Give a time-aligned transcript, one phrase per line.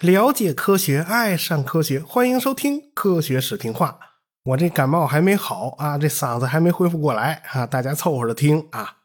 [0.00, 3.98] 了解科学，爱上科学，欢迎收听《科学史听话》。
[4.44, 8.96] 我这感冒还没好啊，这嗓子还没恢复过来啊，大家凑合着听啊。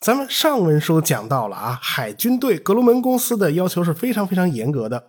[0.00, 5.08] 咱们上文书讲到了啊，海军对格鲁门公司的要求是非常非常严格的，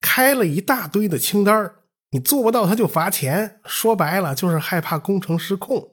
[0.00, 1.72] 开了一大堆的清单
[2.10, 3.60] 你做不到他就罚钱。
[3.64, 5.90] 说白了就是害怕工程失控，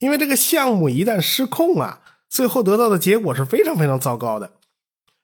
[0.00, 4.52] 因为这个项目一旦失控啊，最后得到的结果是非常非常糟糕的。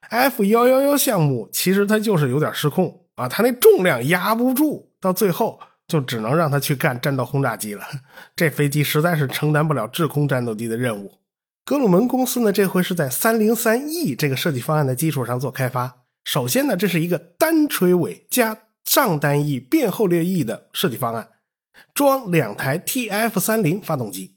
[0.08, 3.00] F 幺幺幺项目其实它就是有点失控。
[3.14, 7.84] 啊，它那重量压不住，到最后就只能让它去干战斗轰炸机了。
[8.34, 11.18] 这飞机实在是承担不了制空战斗机的任务。
[11.66, 16.04] 格鲁门公司呢，这回是在三零三 E 这个设计方案的基础上做开发。
[16.24, 21.28] 首先呢，这是一个单垂尾加上单翼变后掠翼的设计方案，
[21.92, 24.36] 装两台 TF 三零发动机。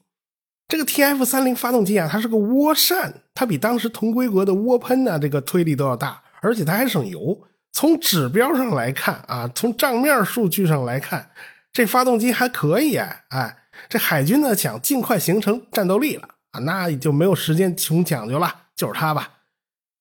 [0.68, 7.40] 这个 TF 三零发动机啊，它是个涡扇，它比当时同规格的涡喷呢，这个推力都要大，而且它还省油。
[7.72, 11.30] 从指标上来看啊，从账面数据上来看，
[11.72, 13.24] 这发动机还可以啊。
[13.30, 19.34] 哎，这海军呢想尽快形成战斗力了啊，那也就没有时间穷讲究了，就是它吧。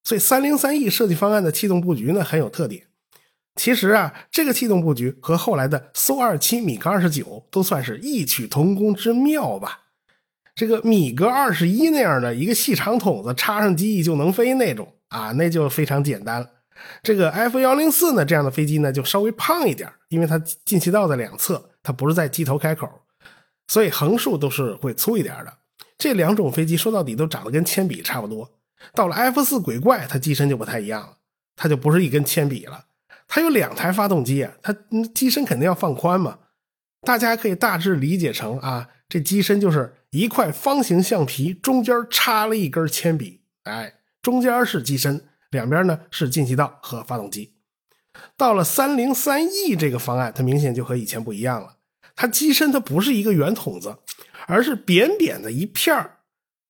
[0.03, 2.87] 所以三零三 E 设计方案的气动布局呢很有特点。
[3.55, 9.81] 其实啊，这个气动布局和后来的苏二七米格二十九都算是异曲同工之妙吧。
[10.55, 16.49] 这个米格二十一那样的一个细长筒子插上机翼就能飞那种啊，那就非常简单。
[17.03, 22.89] 这个 F 幺零四呢，这样的飞机呢就稍微胖一点，因为它进气道的两侧，它不是在机头开口，
[23.67, 25.53] 所以横竖都是会粗一点的。
[25.97, 28.49] 这两种飞机说到底都长得跟铅笔差不多。
[28.93, 31.17] 到了 F 四鬼怪，它机身就不太一样了，
[31.55, 32.85] 它就不是一根铅笔了，
[33.27, 34.75] 它有两台发动机啊，它
[35.13, 36.39] 机身肯定要放宽嘛。
[37.01, 45.25] 大家可以大致理解成啊，这机身就是一块方形橡皮，中间插了一根铅笔，哎，中间是机身。
[45.51, 47.53] 两边呢是进气道和发动机。
[48.35, 51.77] 到了三零三 E 这个方案，它明显就和以前不一样了。
[52.15, 53.97] 它机身它不是一个圆筒子，
[54.47, 56.11] 而是扁扁的一片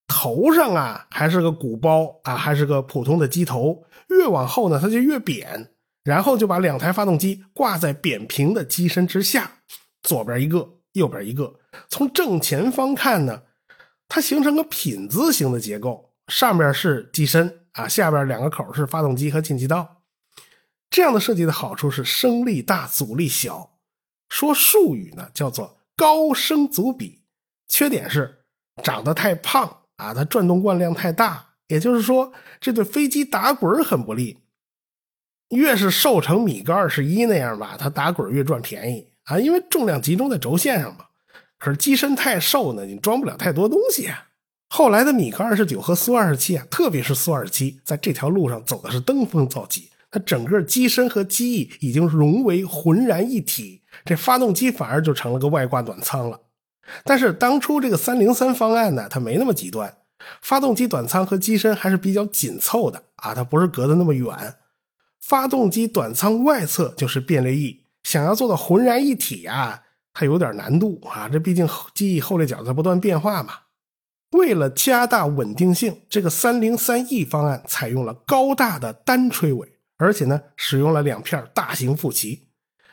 [0.07, 3.85] 头上啊还是个鼓包啊，还是个普通的机头。
[4.09, 5.71] 越往后呢，它就越扁。
[6.03, 9.53] 然后就把两台发动机挂在扁平的机身之下，
[10.03, 11.59] 左边一个，右边一个。
[11.87, 13.43] 从正前方看呢，
[14.09, 17.61] 它形成个品字形的结构，上面是机身。
[17.75, 20.01] 啊，下边两个口是发动机和进气道，
[20.89, 23.77] 这样的设计的好处是升力大，阻力小。
[24.29, 27.23] 说术语呢，叫做高升阻比。
[27.67, 28.45] 缺点是
[28.81, 34.39] 长得太胖啊，它转动惯量太大，也就是说，这对飞机打滚很不利。
[35.49, 41.05] 越是瘦成米格二十一那样吧，它打滚越赚便宜啊，因为重量集中在轴线上嘛。
[41.57, 44.27] 可是机身太瘦呢，你装不了太多东西啊。
[44.69, 49.89] 后来的米格二十九和苏二十七啊，特别是苏二十七，在这条路上走的是登峰造极。
[50.11, 56.39] 它整个机身和机翼已经融为浑然一体，这发动机反而就成了个外挂短舱了。
[57.03, 59.97] 但是当初这个三零三方案呢，它没那么极端，
[60.41, 64.55] 发动机短舱和机身还是比较紧凑的啊，它不是隔得那么远。
[65.19, 67.81] 发动机短舱外侧就是变列翼，
[68.15, 69.83] 想要做到浑然一体啊，
[70.13, 73.55] 它有点难度啊，这毕竟机翼后列角在不断变化嘛。
[74.31, 82.47] 为了加大稳定性，这个三零三 E 方案采用了高大的单垂尾，而且呢，使用了两片大型副鳍。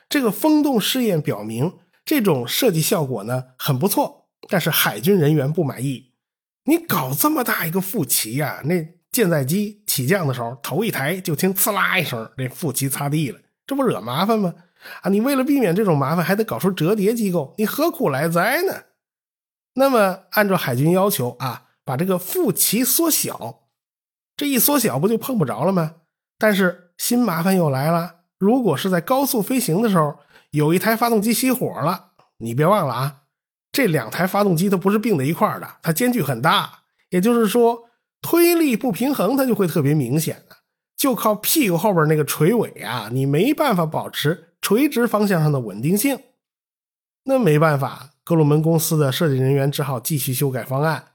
[0.09, 1.73] 这个风洞试验表明，
[2.05, 6.15] 这种设计效果呢很不错，但是海军人员不满意。
[6.65, 14.53] 你搞这么大一个副鳍呀，那舰载机起降的时候，头一抬就听呲啦一声，这副鳍擦地了，这不惹麻烦吗？
[15.03, 18.85] 啊，你为了避免这种麻烦，还得搞出折叠机构，你何苦来哉呢？
[19.75, 23.63] 那么，按照海军要求啊，把这个副鳍缩小，
[24.37, 25.95] 这一缩小不就碰不着了吗？
[26.39, 30.19] 但是新麻烦又来了，如果是在高速飞行的时候，
[30.51, 33.23] 有一台发动机熄火了，你别忘了啊，
[33.71, 37.89] 这两台发动机它不是并在一块的，它间距很大，也就是说
[38.21, 40.57] 推力不平衡，它就会特别明显的，
[40.97, 46.19] 就靠屁股后边那个垂尾啊，你没办法保持垂直方向上的稳定性，
[47.25, 48.09] 那没办法。
[48.25, 51.09] 格鲁门公司的设计人员只好继续修改方案，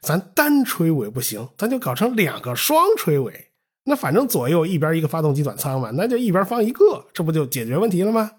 [0.00, 3.48] 咱单垂尾不行，咱就搞成两个双垂尾。
[3.84, 8.30] 那反正左右一边一个发动机短舱嘛，那就一边放一个，这不就解决问题了吗？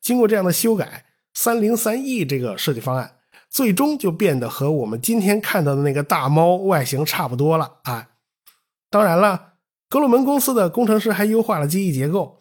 [0.00, 1.04] 经过这样的修改，
[1.34, 3.16] 三零三 E 这个设计方案
[3.50, 8.08] 最终就变得和我们今天看到的那个大猫外形差不多了啊。
[8.88, 9.52] 当然了，
[9.90, 12.40] 格鲁门公司的工程师还优化了机翼结构，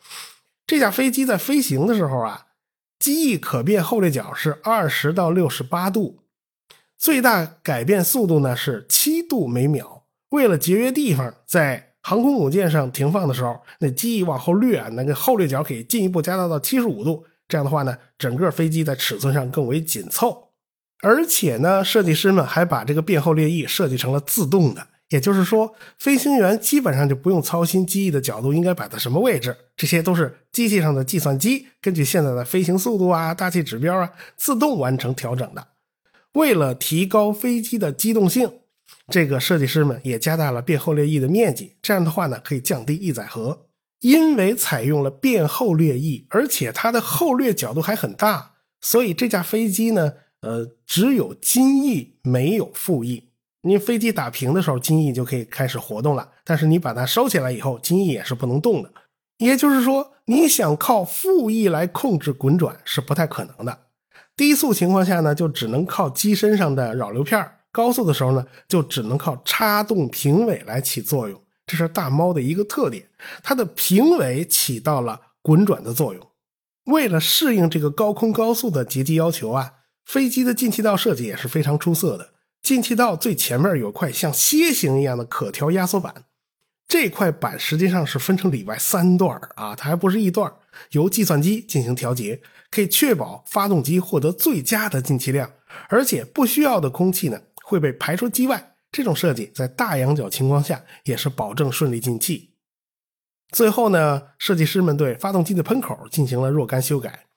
[0.68, 2.44] 这架飞机在飞行的时候啊。
[3.00, 6.24] 机翼可变后掠角是二十到六十八度，
[6.98, 10.06] 最大改变速度呢是七度每秒。
[10.30, 17.24] 为了节约地方，在航空母舰上停放的时候，那机翼往后掠啊，那个后掠角可以进一步加大到七十五度。
[17.48, 20.50] 这样的话呢，整个飞机在尺寸上更为紧凑。
[21.04, 35.68] 而且呢，设计师们还把这个变后掠翼设计成了自动的，也就是说，飞行员基本上就不用操心机翼的角度应该摆在什么位置，这些都是机器上的计算机根据现在的飞行速度啊、大气指标啊，自动完成调整的。
[36.34, 38.52] 为了提高飞机的机动性，
[39.08, 41.78] 这个设计师们也加大了变后掠翼的面积。
[41.82, 43.66] 这样的话呢，可以降低翼载荷。
[44.02, 53.27] 因为采用了变后掠翼，而且它的后掠角度还很大，所以这架飞机呢，呃，只有襟翼没有副翼。
[53.62, 56.30] 你飞机打平的时候，襟翼就可以开始活动了。
[56.44, 58.92] 但是你把它收起来以后，襟翼也是不能动的。
[59.38, 63.88] 也就是说，你想靠副翼来控制滚转是不太可能的。
[64.36, 71.42] 低速情况下呢，就只能靠机身上的扰流片高速的时候呢，就只能靠插动平尾来起作用。
[71.66, 73.10] 这是大猫的一个特点，
[73.44, 76.28] 它的平尾起到了滚转的作用。
[76.86, 79.74] 为了适应这个高空高速的截击要求啊，
[80.06, 82.30] 飞机的进气道设计也是非常出色的。
[82.62, 86.26] 进气道最前面有块像楔形一样的可调压缩板，
[86.88, 90.54] 这块板实际上是分成里外三段啊，它还不是一段，
[90.92, 92.42] 由计算机进行调节。
[92.70, 95.54] 可以确保发动机获得最佳的进气量，
[95.88, 98.76] 而且不需要的空气呢会被排出机外。
[98.92, 102.52] 这种设计在大仰角情况下也是保证顺利进气。
[103.54, 107.28] 最后呢，设计师们对发动机的喷口进行了若干修改，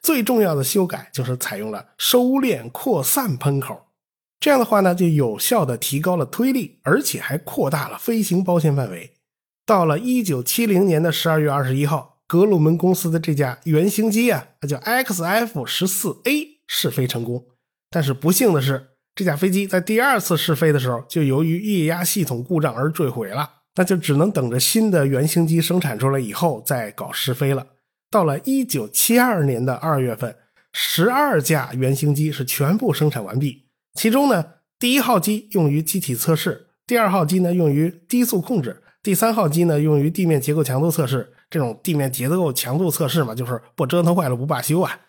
[0.00, 3.87] 最重要的修改就是采用了收敛扩散喷口。
[4.40, 9.14] 这样的话呢，就有效的提高了推力，而且还扩大了飞行包线范围。
[9.66, 12.16] 到了一九七零年的十二月二十一号。
[12.28, 17.46] 格鲁门公司的这架原型机啊，它叫 XF 十四 A 试飞成功，
[17.88, 27.66] 但是不幸的是，这架飞机在第二次试飞的时候，就由于液压系统故障而坠毁了，那就只能等着新的原型机生产出来以后再搞试飞了。
[28.10, 30.36] 到了一九七二年的二月份，
[30.74, 33.67] 十二架原型机是全部生产完毕，
[33.98, 34.44] 其中呢，
[34.78, 41.32] 第一号机用于机体测试，第二号机呢用于低速控制，第三号机呢用于地面结构强度测试。
[41.50, 45.00] 这种地面结构强度测试嘛，就是不折腾坏了不罢休啊。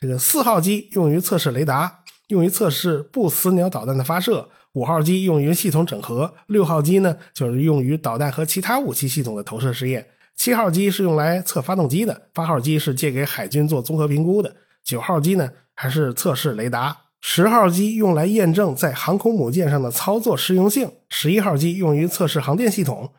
[0.00, 10.04] 这个四号机用于测试雷达，用于测试不死鸟导弹的发射；五号机用于系统整合；六号机呢就是用于导弹和其他武器系统的投射试验；
[10.36, 14.50] 七号机是用来测发动机的；八号机是借给海军做综合评估的；
[14.84, 23.12] 九号机呢还是测试雷达；十号机用来验证在航空母舰上的操作适用性；十一号机用于测试航电系统；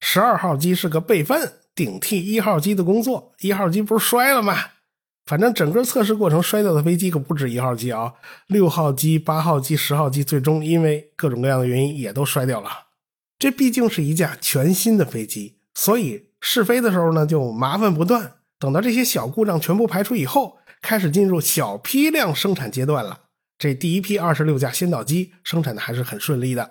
[0.00, 1.54] 十二号机是个备份。
[1.72, 4.56] 顶替一号机的工作，一号机不是摔了吗？
[5.24, 8.14] 反正整个测试过程摔掉的飞机可不止一号机啊，
[8.48, 12.70] 六号机、八号机、十号机，最终因为各种各样的原因也都摔掉了。
[13.38, 18.32] 这毕竟是一架全新的飞机，所以试飞的时候呢就麻烦不断。
[18.58, 23.20] 等到这些小故障全部排除以后，开始进入小批量生产阶段了。
[23.60, 26.70] 这第一批二十六架先导机生产的还是很顺利的。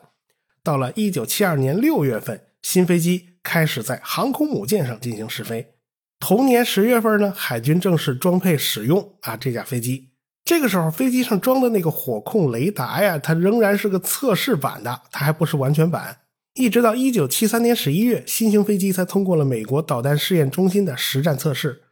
[0.62, 3.27] 到了一九七二年六月份，新飞机。
[3.41, 5.75] 开始在航空母舰上进行试飞。
[6.19, 10.09] 同年十月份呢，海军正式装配使用啊这架飞机。
[10.44, 16.19] 这个时候，飞机上装的那个火控雷达呀，它仍然是个测试版的，它还不是完全版。
[16.56, 21.84] 一直到一九七三年十一月，新型飞机才通过了美国导弹试验中心的实战测试。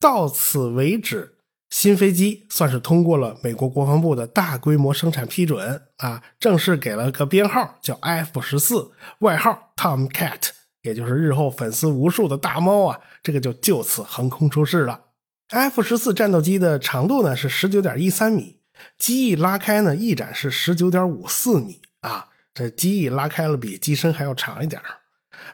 [0.00, 1.33] 到此为止，
[1.74, 10.50] 新飞机算是通过了美国国防部的大规模生产批准啊，正式给了个编号，叫 F 十四，外号 Tomcat。
[10.82, 15.00] 也就是日后粉丝无数的大猫啊，这个就就此横空出世了。
[15.48, 18.60] F 十四战斗机的长度呢是十九点一三米，
[18.96, 24.80] 机翼拉开呢翼展是十九点五四米啊，这机翼拉开了比机身还要长一点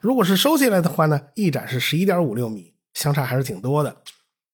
[0.02, 3.96] 如果是收起来的话呢，翼展是十一点五六米，相差还是挺多的。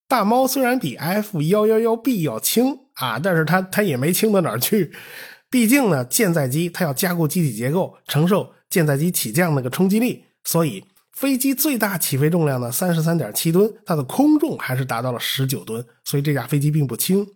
[0.09, 4.93] 大猫虽然比 F 幺幺幺 B 要轻啊，但是它它也没轻到哪儿去，
[5.51, 10.25] 毕竟呢舰载机它要加固机体结构，承受舰载机起降那个冲击力。
[10.45, 17.27] 所以，飞机最大起飞重量呢，三十三点七吨，它的空重还是达到了十九吨，所以这架飞机并不轻。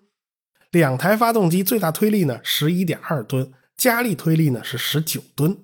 [0.71, 5.59] 两台发动机最大推力呢，十一点二吨，加力推力呢是十九吨。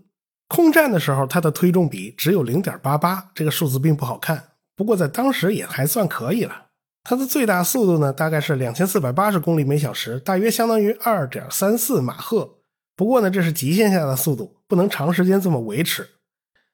[0.48, 6.65] 空战的时候，它的推重比只有零点八八，这个数字并不好看，不过在当时也还算可以了。
[7.08, 12.56] 它的最大速度呢，大概是两千四百八十公里每小时，大约相当于二点三四马赫。
[12.96, 16.08] 不过呢，这是极限下的速度，不能长时间这么维持。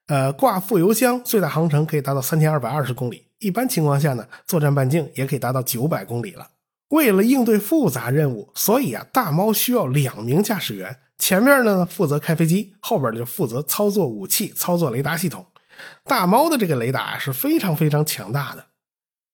[0.07, 6.47] 呃，挂副油箱最大航程可以达到三千二百二十公里，一般情况下呢，作战半径也可以达到九百公里了。
[6.89, 15.45] 为了应对复杂任务，所以啊，大猫需要两名驾驶员，前面呢负责开飞机，后边就负责操作武器、操作雷达系统。
[16.05, 18.65] 大猫的这个雷达是非常非常强大的。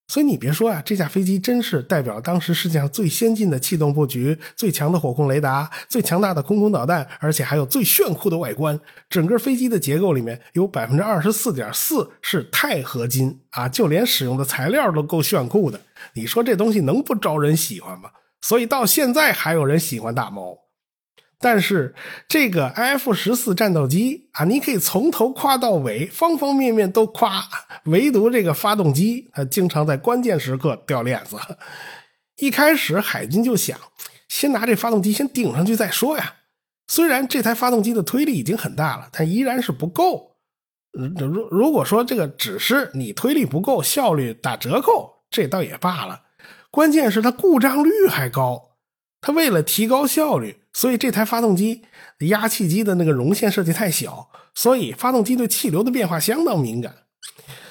[0.10, 8.78] 所以你别说啊，这架飞机真是代表当时世界上最先进的气动布局、最强的火控雷达、最强大的空空导弹，而且还有最炫酷的外观。
[9.08, 15.80] 整个飞机的结构里面有百分之二十四点四是钛合金啊，就连使用的材料都够炫酷的。
[16.16, 18.10] 你说这东西能不招人喜欢吗？
[18.42, 20.58] 所以到现在还有人喜欢大猫。
[21.40, 21.96] 但是
[22.28, 27.44] 这个 F 十四战斗机啊，你可以从头夸到尾，方方面面都夸，
[27.86, 31.38] 唯独这个发动机，它经常在关键时刻掉链子。
[32.38, 33.80] 一开始海军就想，
[34.28, 36.36] 先拿这发动机先顶上去再说呀。
[36.88, 40.36] 虽然这台发动机的推力已经很大了，但依然是不够。
[40.92, 46.24] 如如果说这个只是你推力不够，效率打折扣，这倒也罢了。
[46.72, 48.69] 关键是它故障率还高，
[49.22, 50.58] 它为了提高效率。
[50.72, 51.82] 所以这台发动机
[52.30, 56.94] 压气机的那个容线设计太小，所以发动机对气流的变化相当敏感。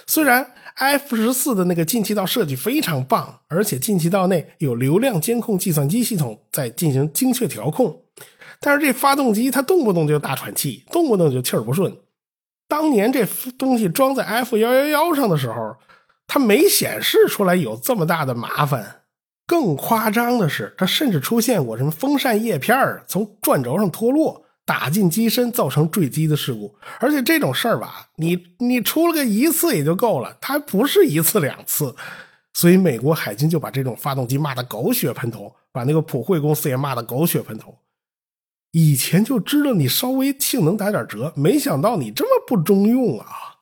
[0.04, 8.02] 虽然 F 十四的那个进气道设计非常棒，而且进气道内有流量监控计算机系统在进行精确调控，
[8.60, 11.96] 但是这发动机它动不动就大喘气，动不动就气儿不顺。
[12.66, 13.24] 当年这
[13.56, 15.76] 东西装在 F 幺幺幺上的时候，
[16.26, 18.97] 它没显示出来有这么大的麻烦。
[19.48, 22.76] 更夸张的是，它甚至出现过什么风扇叶片
[23.06, 26.74] 从转轴上脱落，打进机身，造成坠机的事故。
[27.00, 31.96] 而且这种事儿吧，你你出了个一次也就够了，它不是一次两次。
[32.52, 37.78] 所以美国海军就把这种发动机骂得狗血喷头，把那个普惠公司也骂得狗血喷头。
[38.72, 43.56] 以前就知道你稍微性能打点折，没想到你这么不中用啊！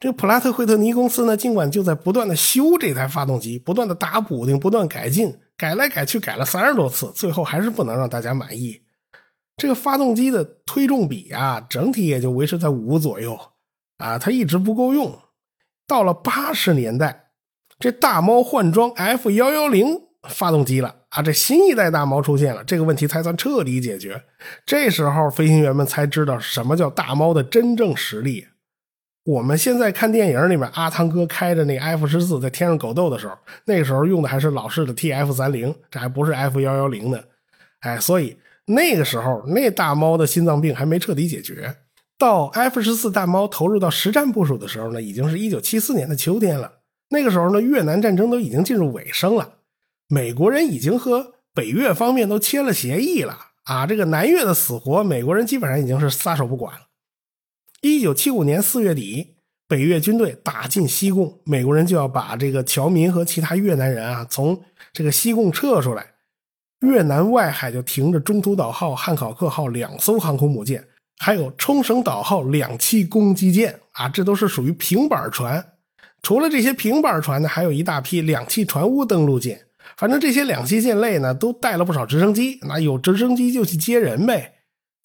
[0.00, 8.82] 这个普拉特惠特尼公司呢，尽管就在不断的修这台发动机，不断的打补丁，不断改进，改来改去改了三十多次，最后还是不能让大家满意。
[9.56, 13.36] 这个发动机的推重比啊，整体也就维持在五左右
[13.96, 15.18] 啊，它一直不够用。
[15.88, 17.30] 到了八十年代，
[17.80, 24.22] 这大猫换装 F 幺幺零发动机了啊，这新一代大猫出现了，这个问题才算彻底解决。
[24.64, 28.46] 这时候飞行员们才知道什么叫大猫的真正实力。
[29.28, 37.20] 我们现在看电影里面，阿汤哥开着那 F 十四在天上狗斗的时候，那个时候用的还是老式的 TF 三零，这还不是 F 幺幺零呢。
[37.80, 41.76] 哎，所以那个时候那大猫的心脏病还没彻底解决。
[42.16, 46.78] 到 F 十四大猫投入到实战部署的时候呢，已经是一九七四年的秋天了。
[47.10, 49.56] 那个时候呢，越南战争都已经进入尾声了，
[50.08, 53.86] 美国人已经和北越方面都签了协议了啊。
[53.86, 56.80] 这个南越的死活，美国人基本上已经是撒手不管了。
[57.80, 59.36] 一九七五年四月底，
[59.68, 64.60] 北越军队打进西贡，美国人就要把这个侨民和其他越南人啊从
[64.92, 66.04] 这个西贡撤出来。
[66.80, 70.84] 越南外海就停着中途岛号、汉考克号两艘航空母舰，
[71.18, 75.72] 还有冲绳岛号两栖攻击舰啊，这都是属于平板船。
[76.20, 79.66] 除了这些平板船呢，还有一大批两栖船坞登陆舰。
[79.96, 84.54] 反正这些两栖舰类呢，都带了不少直升机，那有直升机就去接人呗。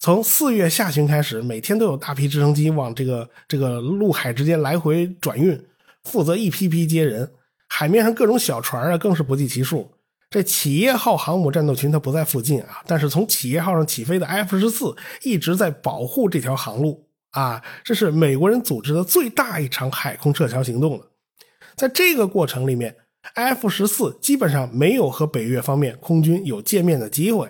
[0.04, 5.58] 从四月下旬开始，每天都有大批直升机往这个这个陆海之间来回转运，
[6.02, 7.32] 负责一批批接人。
[7.70, 9.92] 海面上各种小船啊，更是不计其数。
[10.28, 17.62] 这企业号航母战斗群它不在附近啊，但是从企业号上起飞的 F 十四一直在保护这条航路啊。
[17.82, 21.06] 这是美国人组织的最大一场海空撤侨行动了。
[21.76, 22.94] 在这个过程里面
[23.32, 27.48] ，F 十四基本上没有和北越方面空军有见面的机会。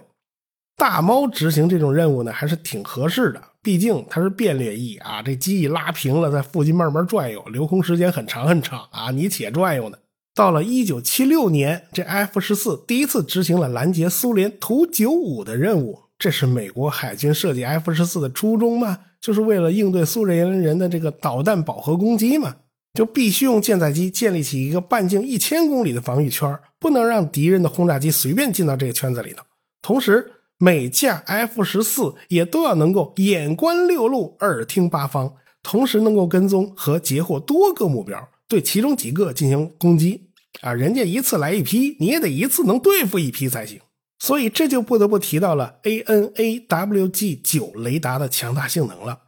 [0.77, 3.41] 大猫执行这种任务呢，还是挺合适的。
[3.63, 9.99] 毕竟它是变掠翼啊，这机翼拉平了，在附近慢慢转悠，留空时间很长很长啊，你且转悠呢。
[10.35, 16.01] 到了一九七六年，这 F 十四第一次执行了拦截苏联图九五的任务。
[16.19, 18.99] 这是美国海军设计 F 十四的初衷吗？
[19.21, 22.57] 就是为了应对苏联人的这个导弹饱和攻击嘛，
[22.93, 29.43] 就必须用舰载机建立起一个半径一千公里的防御圈，不能让敌人的轰炸机随便进到这个圈子里头。
[29.81, 40.31] 同时，每架 F 十四也都要能够眼观六路，耳听八方，同时能够跟踪和截获多个目标，对其中几个进行攻击。
[40.61, 43.81] 啊，人家一次来一批，你也得一次能对付一批才行。
[44.21, 49.19] 所以这就不得不提到了 ANAWG 九雷达的强大性能了。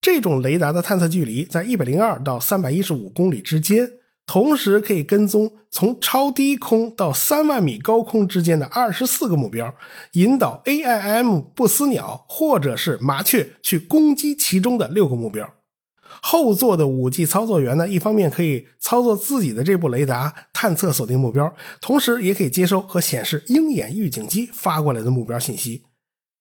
[0.00, 3.88] 这种雷达的探测距离在一百零二到三百一十五公里之间。
[4.26, 9.74] 同时可以跟踪从超低空到三万米高空之间的二十四个目标，
[10.12, 15.54] 引导 AIM 不死鸟或者是麻雀去攻击其中的六个目标。
[16.22, 25.82] 后座的五 G 操作员呢，一方面可以操作自己的这部雷达探测锁定目标，同时也可以接收和显示鹰眼预警机发过来的目标信息。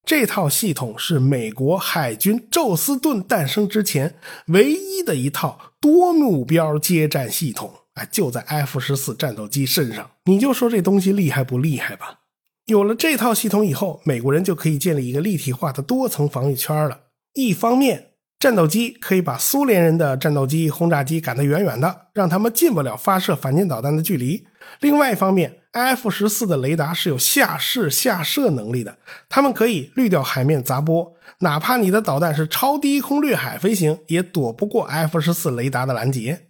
[0.03, 4.15] 这套系统是美国海军宙斯盾诞生之前
[4.48, 7.74] 唯一的一套多目标接战系统。
[7.93, 12.20] 哎，就在 F 十四战斗机身上，你就说这东西厉害不厉害吧？
[12.65, 17.08] 有了这套系统以后，美国人就可以建立一个立体化的多层防御圈了。
[17.34, 18.11] 一方面，
[18.41, 24.43] 战斗机可以把苏联人的战斗机、轰炸机赶得远远的，让他们进不了发射反舰导弹的距离；
[24.79, 28.98] 另外一方面，F 十四的雷达是有下视下射能力的，
[29.29, 36.48] 他们可以滤掉海面杂波，哪怕你的导弹是超低空掠海飞行，也躲不过 F 十四雷达的拦截。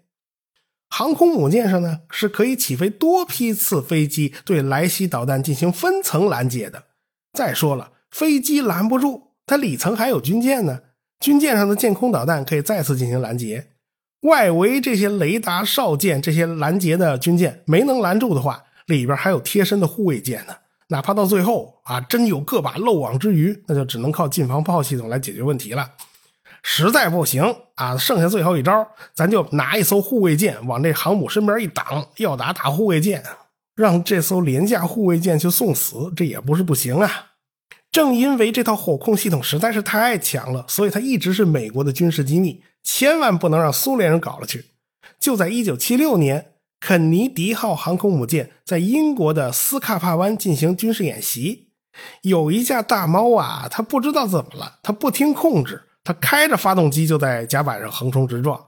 [0.87, 6.83] 航空母舰上呢，是可以起飞多批次飞机对来袭导弹进行分层拦截的。
[7.33, 10.79] 再说了，飞机拦不住，它里层还有军舰呢，
[11.21, 13.67] 军舰上的舰空导弹可以再次进行拦截。
[14.21, 20.53] 外围这些雷达哨舰这些拦截的军舰没能拦住的话，里边还有贴身的护卫舰呢。
[20.89, 25.91] 哪怕到最后啊，真有个把漏网之鱼，那就只能靠近防炮系统来解决问题了。
[26.63, 33.23] 实在不行啊，剩下最后一招，咱就拿一艘护卫舰往这航母身边一挡，要打打护卫舰，
[33.75, 37.30] 让这艘廉价护卫舰去送死，这也不是不行啊。
[37.91, 44.65] 正因为这套火控系统实在是太强了，所以它一直是美国的军事机密，千万不能让苏联人搞了去。
[45.19, 51.67] 就在1976年，肯尼迪号航空母舰在英国的斯卡帕湾进行军事演习，
[52.21, 55.83] 有一架大猫啊，它不知道怎么了，它不听控制。
[56.03, 58.59] 它开着发动机就在甲板上横冲直撞，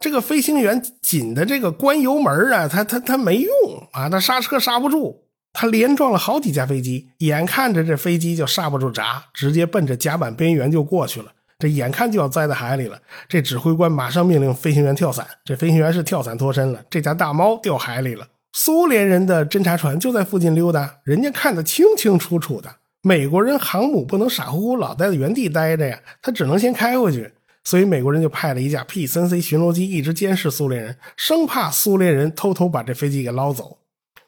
[0.00, 3.52] 这个飞行员紧的这个关油门啊，他他他没用
[3.92, 5.23] 啊，他刹车刹不住，
[5.54, 12.98] 他连撞了好几架飞机，眼看着这飞机就刹不住闸，直接奔着甲板边缘就过去了，这眼看就要栽在海里了。
[13.28, 18.26] 这指挥官马上命令飞行员跳伞，这飞行员是跳伞脱身了，这架大猫掉海里了。
[18.52, 22.76] 苏联人的侦察船就在附近溜达，人家看得清清楚楚的。
[23.02, 27.32] 美国人航母不能傻乎乎老待在原地待着呀，他只能先开回去。
[27.62, 33.78] 所以美国人就派了一架 P 三 C 巡逻机一直监视苏联人，生怕苏联人偷偷把这飞机给捞走。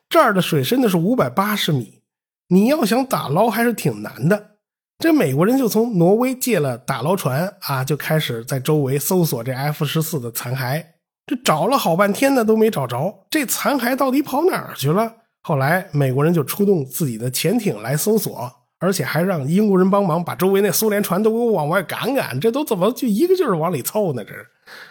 [0.08, 2.02] 这儿的水深的是五百八十米，
[2.48, 4.52] 你要想打捞还是挺难的。
[4.98, 10.84] 这美国人就从挪威借了打捞船啊，就开始在周围搜索这 F 十四的残骸。
[11.26, 13.26] 这找了好半天呢，都没找着。
[13.28, 15.12] 这残骸到底跑哪儿去了？
[15.42, 18.55] 后来美国人就出动自己的潜艇来搜索。
[18.78, 24.22] 而且还让英国人帮忙把周围那苏联船都给我往外赶赶，这都怎么就一个劲儿往里凑呢？
[24.22, 24.46] 这是，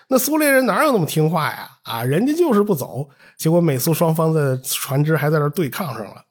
[0.08, 1.70] 那苏联人哪有那么听话呀？
[1.84, 6.26] 啊，人家就是不走，结果美苏双方的船只还在那对抗上了。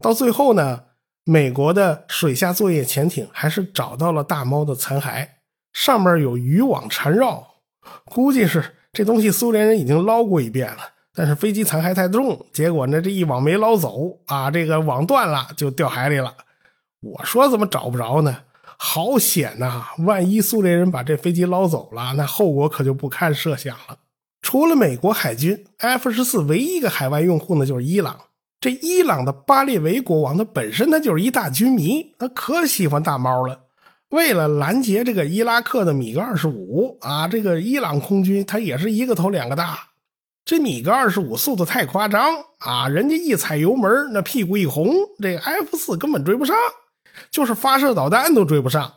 [0.00, 0.84] 到最后呢，
[1.24, 5.28] 美国的水下作业潜艇还是找到了大猫的残骸，
[5.74, 7.46] 上面有渔网缠绕，
[8.06, 10.78] 估计是这东西苏联人已经捞过一遍了，
[11.14, 16.34] 但是飞机残骸太重，结果呢这一网没捞走啊，这个网断了就掉海里了。
[17.00, 18.38] 我说怎么找不着呢？
[18.76, 19.88] 好险呐！
[20.06, 23.98] 万一苏联人把这飞机捞走了，那后果可就不堪设想了。
[24.42, 28.16] 除了美国海军，F 十四唯一一个海外用户呢，就是伊朗。
[28.58, 33.60] 这伊朗的巴列维国王，他本身他就是一大军迷，他可喜欢大猫了。
[34.10, 39.78] 为了拦截这个伊拉克的米格二十五啊，这个伊朗空军他也是一个头两个大。
[40.44, 46.56] 这米格二十五速度太夸张啊，人家一踩油门，那屁股一红，这 F 四根本追不上。
[47.30, 48.92] 就是发射导弹都追不上，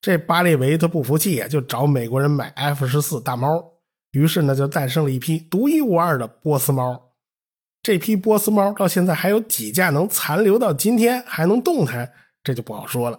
[0.00, 3.64] 这巴列维他不服气，就找美国人买 F 十四大猫。
[4.12, 7.10] 于是呢，就诞生了一批独一无二的波斯猫。
[7.82, 13.18] 这批波斯猫到现在还有几架能残留到今天还能动弹，这就不好说了。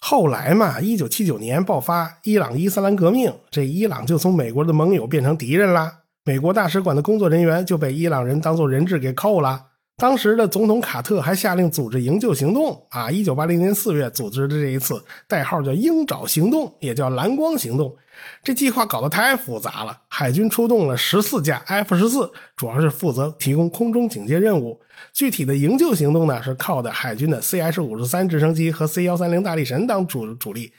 [0.00, 5.92] 后来嘛，一九七九年爆发伊朗伊斯兰革命，这伊朗就从美国的盟友变成敌人了。
[6.24, 9.66] 美国大使馆的工作人员就被伊朗人当做人质给扣了。
[10.00, 13.10] 当时的总统卡特还下令组织营救行动啊！
[13.10, 17.94] 一九八零年四月组织的这一次，代号叫“鹰爪行动”，也叫“蓝光行动”。
[18.42, 24.80] 这计划搞得太复杂了，海军出动了十四架 F 十四，主要是负责提供空中警戒任务。
[25.12, 30.72] 具体的营救行动呢，是靠的海军的 CH 五十三直升机和 C 幺三零大力神当主主力。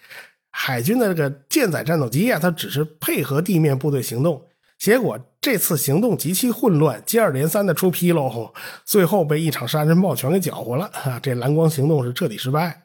[0.50, 4.42] 海军的这个舰载战斗机啊，它只是配合地面部队行动。
[4.80, 8.54] 结果这次行动极其混乱，接二连三的出纰漏，
[8.86, 11.20] 最后被一场杀人暴全给搅和了啊！
[11.20, 12.84] 这蓝光行动是彻底失败。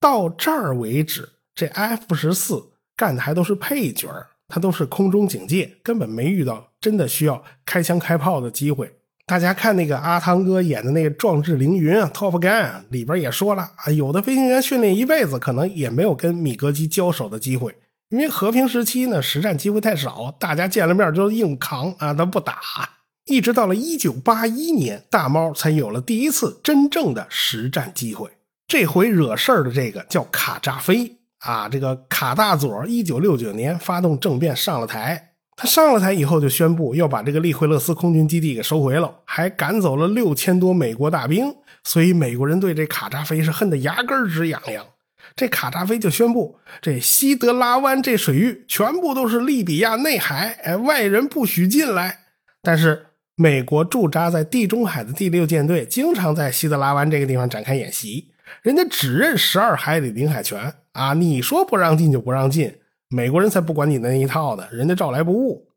[0.00, 4.08] 到这儿为止，这 F 十四干的还都是配角
[4.48, 8.90] 他都是空中警戒，根本没遇到真的需要开枪开炮的机会。
[9.26, 17.76] 大家看那个阿汤哥演的那个《壮志凌云》啊，《Top Gun》里边也说了啊，有的飞行员训练一辈子，可能也没有跟米格机交手的机会。
[18.10, 22.58] 因为和平时期呢，实战机会太少，大家见了面就硬扛啊，他不打。
[23.26, 28.28] 一直到了一九八一年，大猫才有了第一次真正的实战机会。
[28.66, 35.28] 这回惹事儿的这个叫卡扎菲啊，这个卡大佐，一九六九年发动政变上了台。
[35.54, 41.54] 他上了台以后，就宣布要把这个利惠勒斯空军基地给收回了，还赶走了六千多美国大兵。
[41.84, 44.84] 所以美国人对这卡扎菲是恨得牙根直痒痒。
[45.36, 52.18] 这卡扎菲就宣布，这西德拉湾这水域全部都是利比亚内海，哎，外人不许进来。
[52.62, 53.06] 但是
[53.36, 62.78] 美国驻扎在地中海的第六舰队经常在西德拉湾这个地方展开演习，人家只认十二海里领海权啊，你说不让进就不让进。
[63.08, 65.68] 美国人才不管你那一套呢，人家照来不误。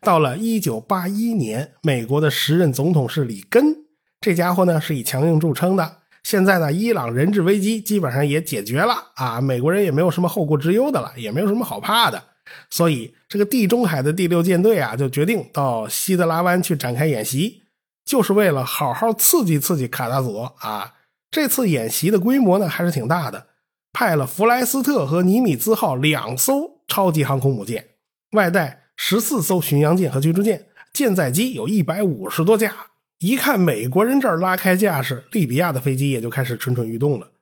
[0.00, 3.84] 到了一九八一年，美国的时任总统是里根，
[4.20, 5.97] 这家伙呢是以强硬著称的。
[6.28, 12.22] 现在呢，伊朗人质危机基本上也解决了啊，美国人也没有什么后顾之忧的了，也没有什么好怕的。
[12.68, 17.62] 所以，这个地中海的第六舰队啊，就决定到西德拉湾去展开演习，
[18.04, 20.96] 就是为了好好刺激刺激卡达佐啊。
[21.30, 23.46] 这次演习的规模呢，还是挺大的。
[23.94, 27.86] 派了弗莱斯特和尼米兹号两艘超级航空母舰，
[28.32, 32.74] 外带十四艘巡洋舰和驱逐舰，舰载机有一百五十多架。
[33.18, 37.32] 一看美国人这儿拉开架势，利比亚的飞机也就开始蠢蠢欲动了。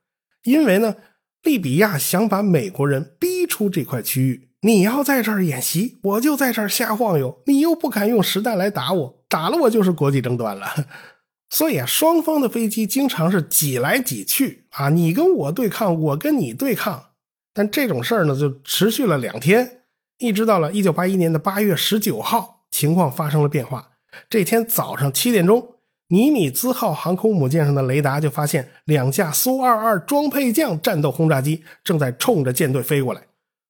[0.43, 0.95] 因为呢，
[1.43, 4.49] 利比亚想把美国人逼出这块区域。
[4.61, 7.43] 你要在这儿演习，我就在这儿瞎晃悠。
[7.45, 10.65] 你又不敢用实弹来打我，打了我就是国际争端了。
[11.49, 17.11] 所以啊，双方的飞机经常是挤来挤去啊，你跟我对抗，我跟你对抗。
[17.53, 19.81] 但这种事儿呢，就持续了两天，
[20.17, 23.91] 一直到了一九八一年的八月十九号，情况发生了变化。
[24.29, 25.75] 这天早上七点钟，
[26.09, 33.23] 尼米兹号航空母舰上的雷达就发现两架苏二二装配将战斗轰炸机正在冲着舰队飞过来。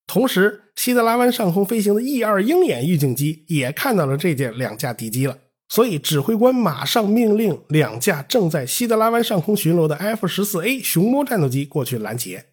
[0.06, 5.38] 同时，西德拉湾上空飞行的 E 二鹰眼预警机也看到了这件两架敌机了。
[5.70, 12.46] 所以，指挥官马上命令两架正在西德拉湾上空巡逻的 F 十四 A 熊猫战斗机过去拦截。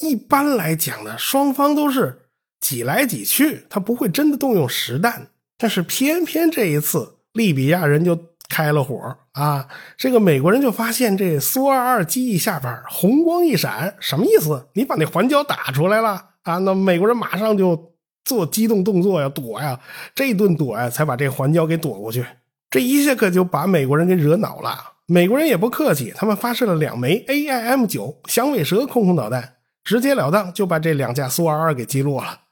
[0.00, 2.22] 一般来讲呢，双方都是
[2.58, 5.28] 挤来挤去，他不会真的动用实弹。
[5.62, 9.68] 但是偏偏这一次，利比亚人就开了火啊！
[9.96, 14.66] 这个美国人就发现这苏二二机翼下边红光一闪，什么意思？
[14.72, 16.58] 你把那环礁打出来了啊？
[16.58, 17.92] 那美国人马上就。
[18.24, 19.80] 做机动动作呀，躲呀，
[20.14, 22.24] 这一顿躲呀，才把这环礁给躲过去。
[22.70, 24.78] 这一下可就把美国人给惹恼了。
[25.06, 32.42] 美国人也不客气，他们发射了两枚 AIM 九响尾蛇空空导弹，直截了当就把这两架苏二二给击落了。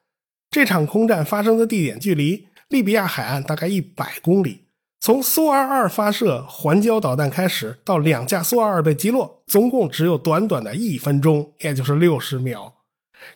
[0.51, 4.69] 这场空战发生的地点距离利比亚海岸大概一百公里。
[5.01, 12.77] 从苏二二发射环礁导弹开始，到两架苏二二被击落，总共只有短短的一分钟，也就是六十秒。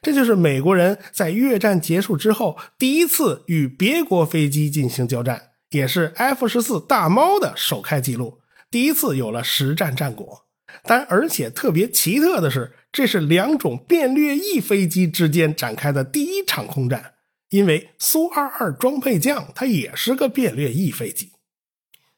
[0.00, 8.38] 这就是美国人在越战结束之后第一次与别国飞机进行交战，也是 F 十四大猫的首开记录，
[8.70, 10.46] 第一次有了实战战果。
[10.82, 17.13] 但而且特别奇特的是，这是两种变掠翼飞机之间展开的第一场空战，
[17.54, 21.30] 因为苏二二装配将它也是个变掠翼飞机。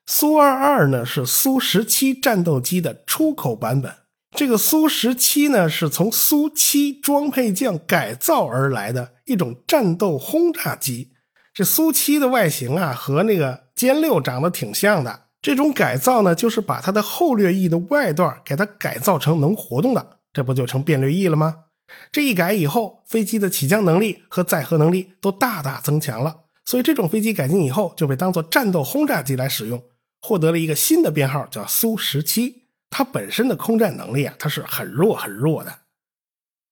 [0.06, 3.94] 苏二二呢是苏十七战斗机的出口版本。
[4.34, 11.12] 这个苏十七呢，是从苏七装配将改造而来的一种战斗轰炸机。
[11.52, 15.24] 这苏七的外形啊，和那个歼六长得挺像的。
[15.42, 21.65] 这种改造呢，就是把它的后掠翼的外段给它改造成能活动的，这不就成变掠翼了吗？
[22.10, 26.40] 这一改以后，飞机的起降能力和载荷能力都大大增强了。
[26.64, 29.82] 所以这种飞机改进以后，就被当做战斗轰炸机来使用，
[30.20, 32.64] 获得了一个新的编号，叫苏十七。
[32.90, 35.72] 它本身的空战能力啊，它是很弱很弱的。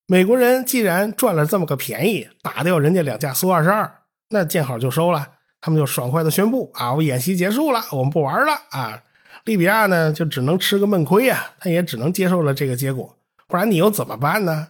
[0.07, 4.01] 美国人既然赚了这么个便宜，打掉人家两架苏二十二，
[4.31, 5.33] 那见好就收了。
[5.61, 9.03] 他们就爽快的宣布啊，我演习结束了，我们不玩了啊。
[9.45, 14.69] 利比亚呢，就只能吃个闷亏啊，他也只能接受了这个结果，不然你又怎么办呢？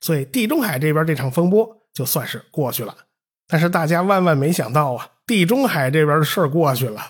[0.00, 2.94] 所以地中海这边这场风波就算是过去了。
[3.48, 7.00] 但是大家万万没想到啊，地中海这边的事儿过去了，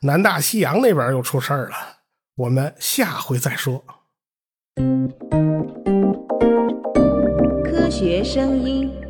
[0.00, 1.76] 南大西洋那边又出事儿了。
[2.36, 3.84] 我们下回再说。
[7.64, 9.05] 科学声音。